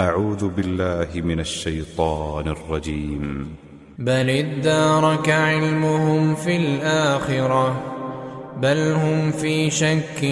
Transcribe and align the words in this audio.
أعوذ 0.00 0.48
بالله 0.48 1.08
من 1.14 1.40
الشيطان 1.40 2.48
الرجيم. 2.48 3.46
بل 3.98 4.30
ادارك 4.30 5.30
علمهم 5.30 6.34
في 6.34 6.56
الآخرة 6.56 7.80
بل 8.56 8.92
هم 8.92 9.30
في 9.30 9.70
شك 9.70 10.24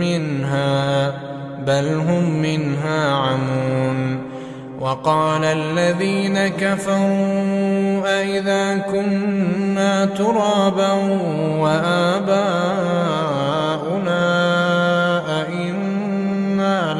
منها 0.00 1.10
بل 1.66 1.94
هم 1.94 2.42
منها 2.42 3.10
عمون. 3.10 4.18
وقال 4.80 5.44
الذين 5.44 6.48
كفروا 6.48 8.20
أئذا 8.20 8.78
كنا 8.78 10.04
ترابا 10.04 10.92
وآباؤنا؟ 11.62 12.66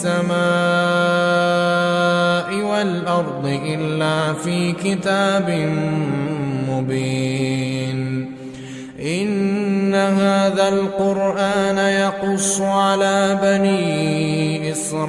السماء 0.00 0.30
والأرض 2.70 3.60
إلا 3.66 4.32
في 4.32 4.72
كتاب 4.72 5.50
مبين. 6.68 8.30
إن 9.00 9.94
هذا 9.94 10.68
القرآن 10.68 11.78
يقص 11.78 12.60
على 12.60 13.38
بني 13.42 14.72
إسرائيل 14.72 15.06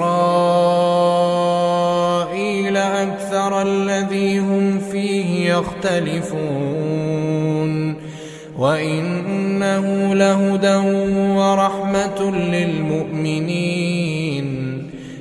أكثر 2.78 3.62
الذي 3.62 4.40
هم 4.40 4.80
فيه 4.92 5.54
يختلفون. 5.54 6.92
وإنه 8.58 10.14
لهدى 10.14 10.76
ورحمة 11.38 12.32
للمؤمنين. 12.32 14.01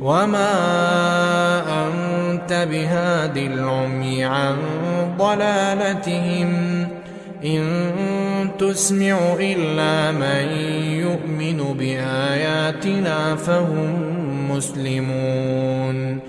وما 0.00 0.50
أنت 1.86 2.66
بهاد 2.70 3.36
العمي 3.36 4.24
عن 4.24 4.56
ضلالتهم 5.18 6.88
إن 7.44 7.68
تسمع 8.58 9.18
إلا 9.40 10.12
من 10.12 10.48
يؤمن 10.82 11.74
بآياتنا 11.78 13.36
فهم 13.36 13.94
مسلمون 14.50 16.20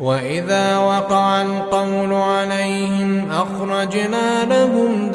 وإذا 0.00 0.78
وقع 0.78 1.42
القول 1.42 2.12
عليهم 2.12 3.30
أخرجنا 3.30 4.44
لهم 4.44 5.10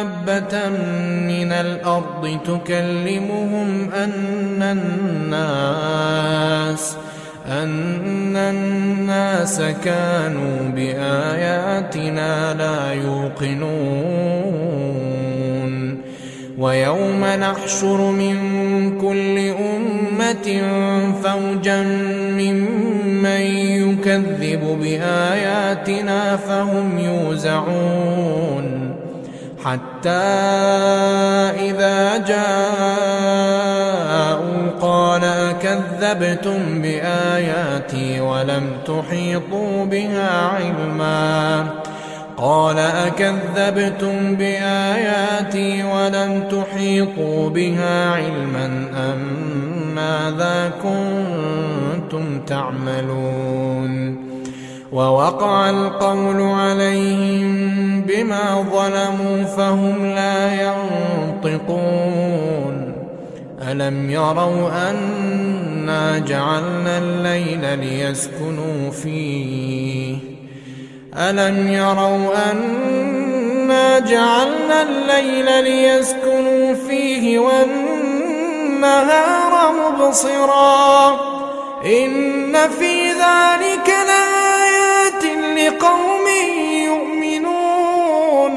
دابة 0.00 0.68
من 1.28 1.52
الأرض 1.52 2.38
تكلمهم 2.44 3.90
أن 3.94 4.62
الناس 5.32 6.96
أن 7.48 8.36
الناس 8.36 9.62
كانوا 9.84 10.70
بآياتنا 10.76 12.54
لا 12.54 12.92
يوقنون. 12.92 14.50
ويوم 16.58 17.24
نحشر 17.24 18.10
من 18.10 18.36
كل 18.98 19.38
أمة 19.38 20.62
فوجا 21.22 21.82
ممن 22.40 23.40
يكذب 23.80 24.78
بآياتنا 24.82 26.36
فهم 26.36 26.98
يوزعون. 26.98 28.59
حتى 29.64 30.10
إذا 31.68 32.16
جاءوا 32.16 32.40
قال 34.80 35.24
أكذبتم 35.24 36.82
بآياتي 36.82 38.20
ولم 38.20 38.70
تحيطوا 38.86 39.84
بها 39.84 40.48
علما. 40.48 41.66
قال 42.36 42.78
أكذبتم 42.78 44.36
بآياتي 44.36 45.82
ولم 45.84 46.48
تحيطوا 46.50 47.50
بها 47.50 48.10
علما 48.10 48.66
أم 48.96 49.20
ماذا 49.94 50.70
كنتم 50.82 52.40
تعملون؟ 52.46 53.79
ووقع 54.92 55.70
القول 55.70 56.42
عليهم 56.42 58.00
بما 58.02 58.66
ظلموا 58.72 59.44
فهم 59.44 60.06
لا 60.06 60.62
ينطقون. 61.42 62.92
ألم 63.68 64.10
يروا 64.10 64.90
أنا 64.90 66.18
جعلنا 66.18 66.98
الليل 66.98 67.78
ليسكنوا 67.78 68.90
فيه؟ 68.90 70.16
ألم 71.16 71.68
يروا 71.68 72.52
أنا 72.52 73.98
جعلنا 73.98 74.82
الليل 74.82 75.64
ليسكنوا 75.64 76.74
فيه 76.88 77.38
والنهار 77.38 78.92
مبصرا؟ 79.72 81.10
إن 81.84 82.52
في 82.52 83.10
ذلك 83.10 83.99
لقوم 85.70 86.26
يؤمنون 86.84 88.54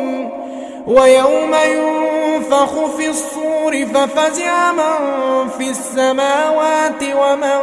ويوم 0.87 1.53
ينفخ 1.53 2.85
في 2.97 3.09
الصور 3.09 3.85
ففزع 3.85 4.71
من 4.71 5.49
في 5.57 5.69
السماوات 5.69 7.03
ومن 7.03 7.59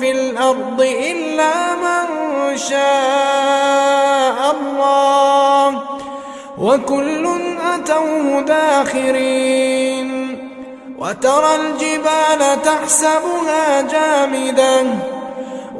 في 0.00 0.10
الأرض 0.10 0.80
إلا 0.80 1.74
من 1.74 2.06
شاء 2.56 4.56
الله 4.56 5.82
وكل 6.58 7.28
أتوه 7.74 8.40
داخرين 8.40 10.38
وترى 10.98 11.54
الجبال 11.56 12.62
تحسبها 12.62 13.80
جامدة 13.80 14.84